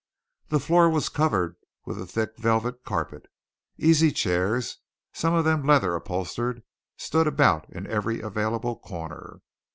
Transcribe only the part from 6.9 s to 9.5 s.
stood about in every available corner.